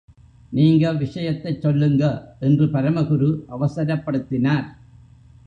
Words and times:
நீங்க 0.53 0.93
விஷயத்தைச் 0.93 1.61
சொல்லுங்க, 1.61 2.03
என்று 2.39 2.65
பரமகுரு 2.65 3.29
அவசரப்படுத்தினார். 3.49 4.67